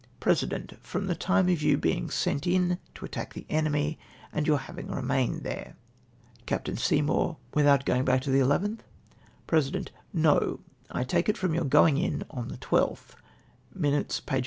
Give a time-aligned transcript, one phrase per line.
[0.29, 3.99] "President.— "From the time of your being sent in to attack the enemy,
[4.33, 5.75] and your having remained there."
[6.47, 6.75] Capt.
[6.79, 8.79] Seymour.— "Without going back to the ll^/t?"
[9.45, 10.61] President.^ —"No!
[10.85, 13.11] / take it from your going in on the I2th:'
[13.75, 14.31] {Minutes, p.
[14.31, 14.39] 193.)